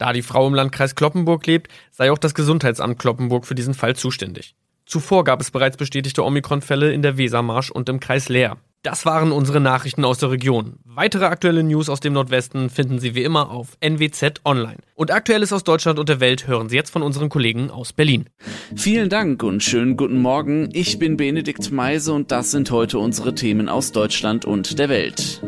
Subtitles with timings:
[0.00, 3.94] Da die Frau im Landkreis Kloppenburg lebt, sei auch das Gesundheitsamt Kloppenburg für diesen Fall
[3.94, 4.54] zuständig.
[4.86, 8.56] Zuvor gab es bereits bestätigte Omikron-Fälle in der Wesermarsch und im Kreis Leer.
[8.82, 10.78] Das waren unsere Nachrichten aus der Region.
[10.86, 14.78] Weitere aktuelle News aus dem Nordwesten finden Sie wie immer auf NWZ Online.
[14.94, 18.30] Und Aktuelles aus Deutschland und der Welt hören Sie jetzt von unseren Kollegen aus Berlin.
[18.74, 20.70] Vielen Dank und schönen guten Morgen.
[20.72, 25.42] Ich bin Benedikt Meise und das sind heute unsere Themen aus Deutschland und der Welt.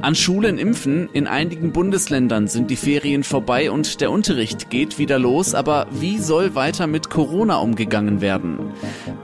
[0.00, 1.08] An Schulen impfen.
[1.12, 5.54] In einigen Bundesländern sind die Ferien vorbei und der Unterricht geht wieder los.
[5.54, 8.58] Aber wie soll weiter mit Corona umgegangen werden?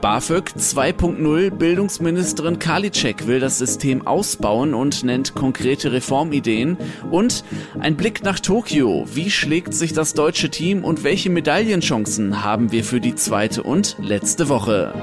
[0.01, 6.77] BAföG 2.0 Bildungsministerin Karliczek will das System ausbauen und nennt konkrete Reformideen.
[7.11, 7.43] Und
[7.79, 9.05] ein Blick nach Tokio.
[9.13, 13.97] Wie schlägt sich das deutsche Team und welche Medaillenchancen haben wir für die zweite und
[13.99, 14.93] letzte Woche?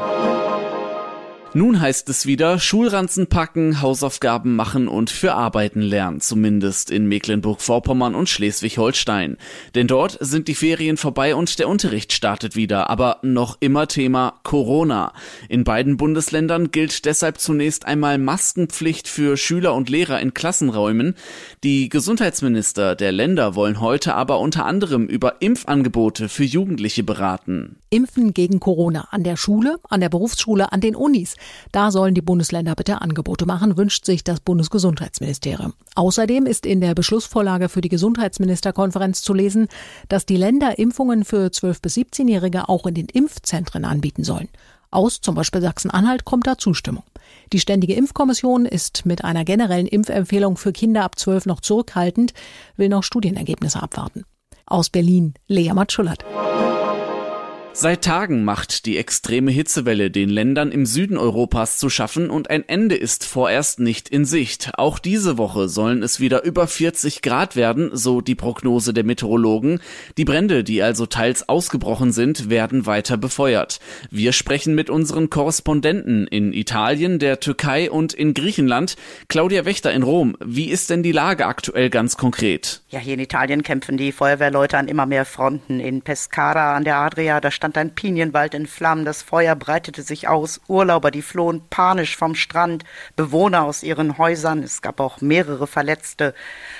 [1.56, 8.16] Nun heißt es wieder Schulranzen packen, Hausaufgaben machen und für Arbeiten lernen, zumindest in Mecklenburg-Vorpommern
[8.16, 9.36] und Schleswig-Holstein.
[9.76, 14.40] Denn dort sind die Ferien vorbei und der Unterricht startet wieder, aber noch immer Thema
[14.42, 15.12] Corona.
[15.48, 21.14] In beiden Bundesländern gilt deshalb zunächst einmal Maskenpflicht für Schüler und Lehrer in Klassenräumen.
[21.62, 27.76] Die Gesundheitsminister der Länder wollen heute aber unter anderem über Impfangebote für Jugendliche beraten.
[27.90, 31.36] Impfen gegen Corona an der Schule, an der Berufsschule, an den Unis.
[31.72, 35.74] Da sollen die Bundesländer bitte Angebote machen, wünscht sich das Bundesgesundheitsministerium.
[35.94, 39.68] Außerdem ist in der Beschlussvorlage für die Gesundheitsministerkonferenz zu lesen,
[40.08, 44.48] dass die Länder Impfungen für 12- bis 17-Jährige auch in den Impfzentren anbieten sollen.
[44.90, 47.02] Aus zum Beispiel Sachsen-Anhalt kommt da Zustimmung.
[47.52, 52.32] Die Ständige Impfkommission ist mit einer generellen Impfempfehlung für Kinder ab 12 noch zurückhaltend,
[52.76, 54.24] will noch Studienergebnisse abwarten.
[54.66, 56.24] Aus Berlin, Lea Matschullert.
[57.76, 62.62] Seit Tagen macht die extreme Hitzewelle den Ländern im Süden Europas zu schaffen und ein
[62.68, 64.70] Ende ist vorerst nicht in Sicht.
[64.76, 69.80] Auch diese Woche sollen es wieder über 40 Grad werden, so die Prognose der Meteorologen.
[70.16, 73.80] Die Brände, die also teils ausgebrochen sind, werden weiter befeuert.
[74.08, 78.94] Wir sprechen mit unseren Korrespondenten in Italien, der Türkei und in Griechenland.
[79.26, 80.36] Claudia Wächter in Rom.
[80.38, 82.82] Wie ist denn die Lage aktuell ganz konkret?
[82.90, 85.80] Ja, hier in Italien kämpfen die Feuerwehrleute an immer mehr Fronten.
[85.80, 90.28] In Pescara an der Adria, da stand ein Pinienwald in Flammen, das Feuer breitete sich
[90.28, 92.84] aus, Urlauber, die flohen panisch vom Strand,
[93.16, 96.34] Bewohner aus ihren Häusern, es gab auch mehrere Verletzte.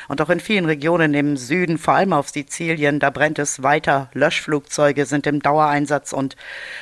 [0.09, 4.11] Und auch in vielen Regionen im Süden, vor allem auf Sizilien, da brennt es weiter.
[4.13, 6.37] Löschflugzeuge sind im Dauereinsatz und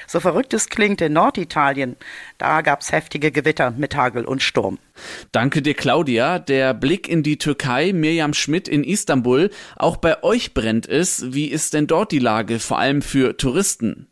[0.09, 1.95] so verrückt es klingt, in Norditalien,
[2.39, 4.81] da gab es heftige Gewitter mit Hagel und Sturm.
[5.33, 6.39] Danke dir, Claudia.
[6.39, 9.51] Der Blick in die Türkei, Mirjam Schmidt in Istanbul.
[9.77, 11.33] Auch bei euch brennt es.
[11.33, 14.07] Wie ist denn dort die Lage, vor allem für Touristen?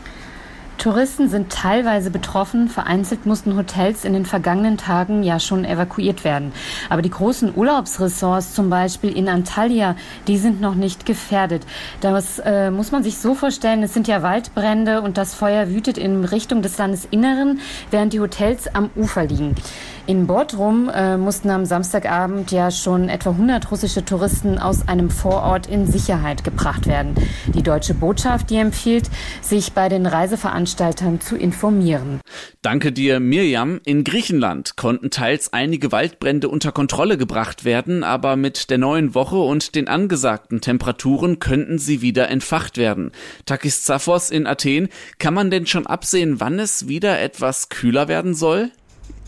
[0.80, 2.70] Touristen sind teilweise betroffen.
[2.70, 6.52] Vereinzelt mussten Hotels in den vergangenen Tagen ja schon evakuiert werden.
[6.88, 9.94] Aber die großen Urlaubsressorts, zum Beispiel in Antalya,
[10.26, 11.66] die sind noch nicht gefährdet.
[12.00, 15.98] Das äh, muss man sich so vorstellen, es sind ja Waldbrände und das Feuer wütet
[15.98, 17.60] in Richtung des Landesinneren,
[17.90, 19.56] während die Hotels am Ufer liegen.
[20.10, 25.68] In Bodrum äh, mussten am Samstagabend ja schon etwa 100 russische Touristen aus einem Vorort
[25.68, 27.14] in Sicherheit gebracht werden.
[27.54, 29.08] Die deutsche Botschaft, die empfiehlt,
[29.40, 32.18] sich bei den Reiseveranstaltern zu informieren.
[32.60, 33.80] Danke dir, Mirjam.
[33.84, 39.38] In Griechenland konnten teils einige Waldbrände unter Kontrolle gebracht werden, aber mit der neuen Woche
[39.38, 43.12] und den angesagten Temperaturen könnten sie wieder entfacht werden.
[43.46, 44.88] Takis Zaphos in Athen,
[45.20, 48.72] kann man denn schon absehen, wann es wieder etwas kühler werden soll?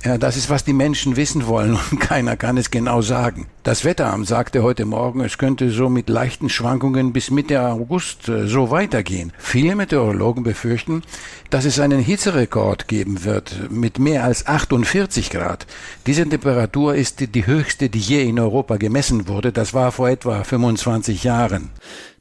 [0.05, 3.47] Ja, das ist, was die Menschen wissen wollen und keiner kann es genau sagen.
[3.63, 8.49] Das Wetteramt sagte heute Morgen, es könnte so mit leichten Schwankungen bis Mitte August äh,
[8.49, 9.33] so weitergehen.
[9.39, 11.03] Viele Meteorologen befürchten,
[11.51, 15.67] dass es einen Hitzerekord geben wird mit mehr als 48 Grad.
[16.07, 19.53] Diese Temperatur ist die höchste, die je in Europa gemessen wurde.
[19.53, 21.71] Das war vor etwa 25 Jahren.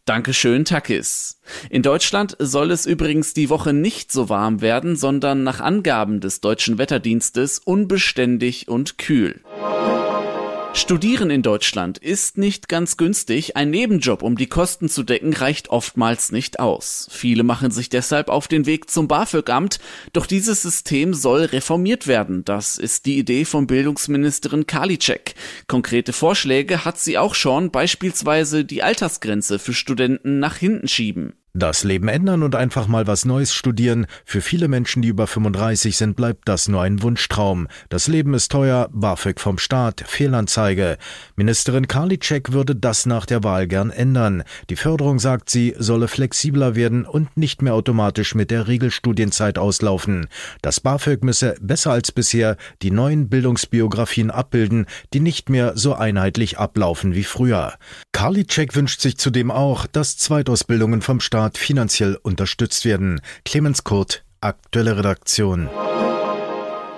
[0.06, 1.40] Dankeschön, Takis.
[1.70, 6.42] In Deutschland soll es übrigens die Woche nicht so warm werden, sondern nach Angaben des
[6.42, 9.42] deutschen Wetterdienstes unbeständig und kühl.
[10.74, 13.58] Studieren in Deutschland ist nicht ganz günstig.
[13.58, 17.08] Ein Nebenjob, um die Kosten zu decken, reicht oftmals nicht aus.
[17.12, 19.80] Viele machen sich deshalb auf den Weg zum BAföG-Amt.
[20.14, 22.46] Doch dieses System soll reformiert werden.
[22.46, 25.36] Das ist die Idee von Bildungsministerin Karliczek.
[25.68, 31.34] Konkrete Vorschläge hat sie auch schon, beispielsweise die Altersgrenze für Studenten nach hinten schieben.
[31.54, 34.08] Das Leben ändern und einfach mal was Neues studieren.
[34.24, 37.68] Für viele Menschen, die über 35 sind, bleibt das nur ein Wunschtraum.
[37.90, 40.98] Das Leben ist teuer, BAföG vom Staat, Fehlanzeige.
[41.36, 44.44] Ministerin Karliczek würde das nach der Wahl gern ändern.
[44.70, 50.28] Die Förderung, sagt sie, solle flexibler werden und nicht mehr automatisch mit der Regelstudienzeit auslaufen.
[50.62, 56.60] Das BAföG müsse besser als bisher die neuen Bildungsbiografien abbilden, die nicht mehr so einheitlich
[56.60, 57.74] ablaufen wie früher.
[58.14, 63.20] Karliczek wünscht sich zudem auch, dass Zweitausbildungen vom Staat Staat finanziell unterstützt werden.
[63.46, 65.72] Clemens Kurt, aktuelle Redaktion.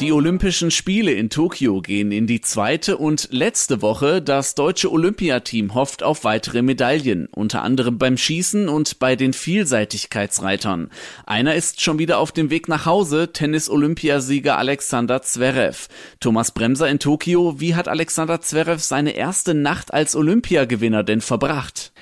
[0.02, 4.22] Die Olympischen Spiele in Tokio gehen in die zweite und letzte Woche.
[4.22, 10.90] Das deutsche Olympiateam hofft auf weitere Medaillen, unter anderem beim Schießen und bei den Vielseitigkeitsreitern.
[11.26, 15.88] Einer ist schon wieder auf dem Weg nach Hause, Tennis-Olympiasieger Alexander Zverev.
[16.20, 21.94] Thomas Bremser in Tokio, wie hat Alexander Zverev seine erste Nacht als Olympiagewinner denn verbracht?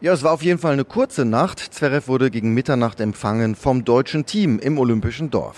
[0.00, 1.58] Ja, es war auf jeden Fall eine kurze Nacht.
[1.58, 5.56] Zverev wurde gegen Mitternacht empfangen vom deutschen Team im Olympischen Dorf.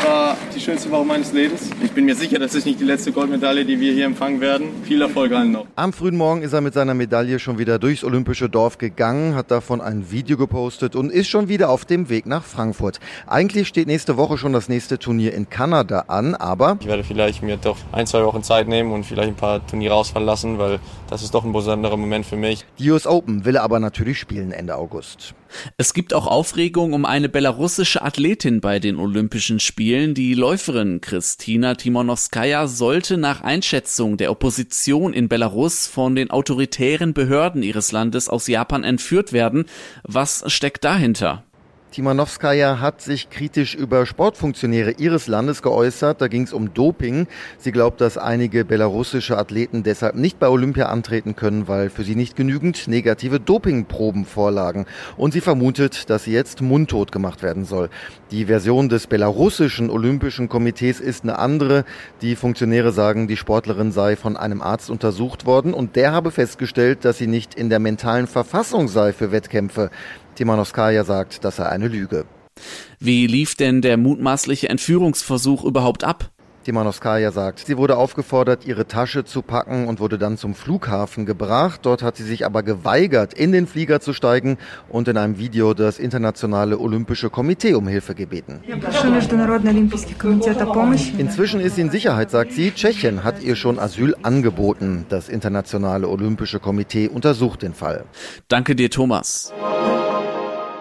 [0.00, 1.68] Es war die schönste Woche meines Lebens.
[1.84, 4.82] Ich bin mir sicher, das ist nicht die letzte Goldmedaille, die wir hier empfangen werden.
[4.82, 5.66] Viel Erfolg allen noch.
[5.76, 9.50] Am frühen Morgen ist er mit seiner Medaille schon wieder durchs Olympische Dorf gegangen, hat
[9.50, 12.98] davon ein Video gepostet und ist schon wieder auf dem Weg nach Frankfurt.
[13.26, 17.42] Eigentlich steht nächste Woche schon das nächste Turnier in Kanada an, aber ich werde vielleicht
[17.42, 20.78] mir doch ein, zwei Wochen Zeit nehmen und vielleicht ein paar Turniere ausfallen lassen, weil
[21.10, 22.64] das ist doch ein besonderer Moment für mich.
[22.78, 25.34] Die US Open will er aber natürlich spielen Ende August.
[25.76, 30.14] Es gibt auch Aufregung um eine belarussische Athletin bei den Olympischen Spielen.
[30.14, 37.62] Die Läuferin Kristina Timonowskaja sollte nach Einschätzung der Opposition in Belarus von den autoritären Behörden
[37.62, 39.66] ihres Landes aus Japan entführt werden.
[40.02, 41.44] Was steckt dahinter?
[41.90, 46.20] Timanowskaja hat sich kritisch über Sportfunktionäre ihres Landes geäußert.
[46.20, 47.26] Da ging es um Doping.
[47.58, 52.14] Sie glaubt, dass einige belarussische Athleten deshalb nicht bei Olympia antreten können, weil für sie
[52.14, 54.86] nicht genügend negative Dopingproben vorlagen.
[55.16, 57.90] Und sie vermutet, dass sie jetzt mundtot gemacht werden soll.
[58.30, 61.84] Die Version des belarussischen Olympischen Komitees ist eine andere.
[62.22, 67.04] Die Funktionäre sagen, die Sportlerin sei von einem Arzt untersucht worden und der habe festgestellt,
[67.04, 69.90] dass sie nicht in der mentalen Verfassung sei für Wettkämpfe.
[70.34, 72.24] Timanowskaja sagt, das sei eine Lüge.
[72.98, 76.30] Wie lief denn der mutmaßliche Entführungsversuch überhaupt ab?
[76.64, 81.80] Timanowskaja sagt, sie wurde aufgefordert, ihre Tasche zu packen und wurde dann zum Flughafen gebracht.
[81.84, 84.58] Dort hat sie sich aber geweigert, in den Flieger zu steigen
[84.90, 88.60] und in einem Video das Internationale Olympische Komitee um Hilfe gebeten.
[91.18, 92.72] Inzwischen ist sie in Sicherheit, sagt sie.
[92.72, 95.06] Tschechien hat ihr schon Asyl angeboten.
[95.08, 98.04] Das Internationale Olympische Komitee untersucht den Fall.
[98.48, 99.52] Danke dir, Thomas.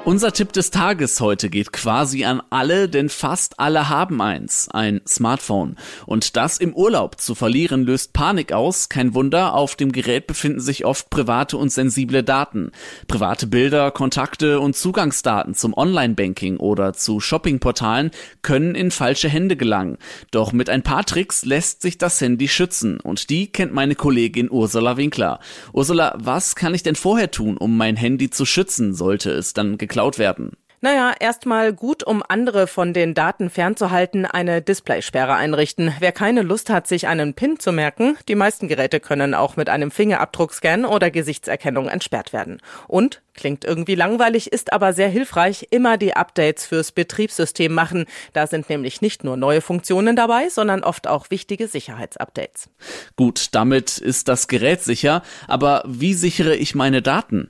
[0.06, 5.02] Unser Tipp des Tages heute geht quasi an alle, denn fast alle haben eins, ein
[5.06, 5.76] Smartphone.
[6.06, 8.88] Und das im Urlaub zu verlieren löst Panik aus.
[8.88, 12.72] Kein Wunder, auf dem Gerät befinden sich oft private und sensible Daten.
[13.08, 19.98] Private Bilder, Kontakte und Zugangsdaten zum Online-Banking oder zu Shoppingportalen können in falsche Hände gelangen.
[20.32, 23.02] Doch mit ein paar Tricks lässt sich das Handy schützen.
[23.02, 25.42] Und die kennt meine Kollegin Ursula Winkler.
[25.74, 29.78] Ursula, was kann ich denn vorher tun, um mein Handy zu schützen, sollte es dann
[29.90, 30.52] geklaut werden.
[30.82, 35.94] Naja, erstmal gut, um andere von den Daten fernzuhalten, eine Displaysperre einrichten.
[36.00, 39.68] Wer keine Lust hat, sich einen PIN zu merken, die meisten Geräte können auch mit
[39.68, 42.62] einem Fingerabdruckscan oder Gesichtserkennung entsperrt werden.
[42.88, 48.06] Und, klingt irgendwie langweilig, ist aber sehr hilfreich, immer die Updates fürs Betriebssystem machen.
[48.32, 52.70] Da sind nämlich nicht nur neue Funktionen dabei, sondern oft auch wichtige Sicherheitsupdates.
[53.18, 57.50] Gut, damit ist das Gerät sicher, aber wie sichere ich meine Daten?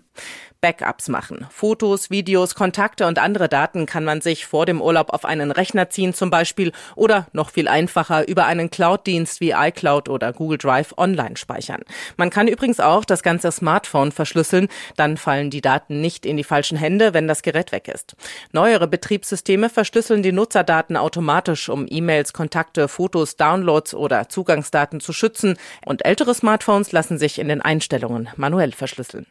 [0.62, 1.48] Backups machen.
[1.50, 5.90] Fotos, Videos, Kontakte und andere Daten kann man sich vor dem Urlaub auf einen Rechner
[5.90, 10.94] ziehen zum Beispiel oder noch viel einfacher über einen Cloud-Dienst wie iCloud oder Google Drive
[10.98, 11.82] online speichern.
[12.18, 16.44] Man kann übrigens auch das ganze Smartphone verschlüsseln, dann fallen die Daten nicht in die
[16.44, 18.16] falschen Hände, wenn das Gerät weg ist.
[18.52, 25.58] Neuere Betriebssysteme verschlüsseln die Nutzerdaten automatisch, um E-Mails, Kontakte, Fotos, Downloads oder Zugangsdaten zu schützen
[25.86, 29.26] und ältere Smartphones lassen sich in den Einstellungen manuell verschlüsseln.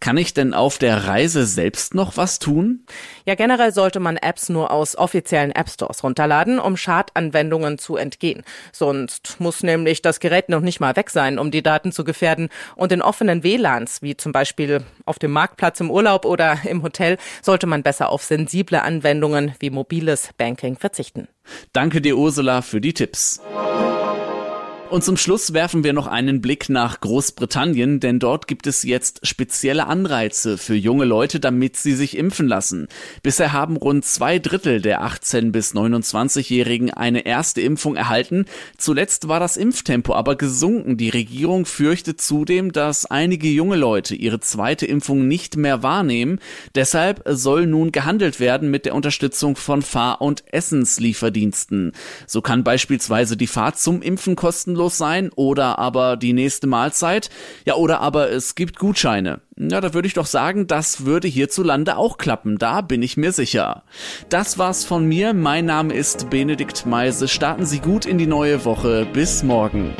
[0.00, 2.84] Kann ich denn auf der Reise selbst noch was tun?
[3.24, 8.44] Ja, generell sollte man Apps nur aus offiziellen App Stores runterladen, um Schadanwendungen zu entgehen.
[8.72, 12.48] Sonst muss nämlich das Gerät noch nicht mal weg sein, um die Daten zu gefährden.
[12.74, 17.18] Und in offenen WLANs, wie zum Beispiel auf dem Marktplatz im Urlaub oder im Hotel,
[17.42, 21.28] sollte man besser auf sensible Anwendungen wie mobiles Banking verzichten.
[21.72, 23.40] Danke dir, Ursula, für die Tipps.
[24.88, 29.26] Und zum Schluss werfen wir noch einen Blick nach Großbritannien, denn dort gibt es jetzt
[29.26, 32.86] spezielle Anreize für junge Leute, damit sie sich impfen lassen.
[33.20, 38.44] Bisher haben rund zwei Drittel der 18 bis 29-Jährigen eine erste Impfung erhalten.
[38.78, 40.96] Zuletzt war das Impftempo aber gesunken.
[40.96, 46.38] Die Regierung fürchtet zudem, dass einige junge Leute ihre zweite Impfung nicht mehr wahrnehmen.
[46.76, 51.90] Deshalb soll nun gehandelt werden mit der Unterstützung von Fahr- und Essenslieferdiensten.
[52.28, 57.30] So kann beispielsweise die Fahrt zum Impfen kosten kostenlos sein oder aber die nächste Mahlzeit.
[57.64, 59.40] Ja, oder aber es gibt Gutscheine.
[59.58, 62.58] Ja, da würde ich doch sagen, das würde hierzulande auch klappen.
[62.58, 63.82] Da bin ich mir sicher.
[64.28, 65.32] Das war's von mir.
[65.32, 67.26] Mein Name ist Benedikt Meise.
[67.28, 69.06] Starten Sie gut in die neue Woche.
[69.12, 69.94] Bis morgen.